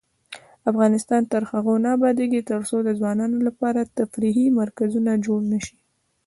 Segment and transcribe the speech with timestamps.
[0.71, 5.77] افغانستان تر هغو نه ابادیږي، ترڅو د ځوانانو لپاره تفریحي مرکزونه جوړ نشي.